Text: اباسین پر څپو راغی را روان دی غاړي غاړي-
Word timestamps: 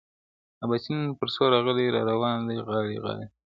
اباسین 0.63 0.99
پر 1.17 1.27
څپو 1.33 1.45
راغی 1.51 1.87
را 1.95 2.01
روان 2.11 2.37
دی 2.47 2.57
غاړي 2.67 2.97
غاړي- 3.03 3.27